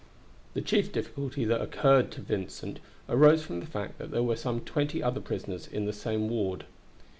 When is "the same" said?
5.85-6.27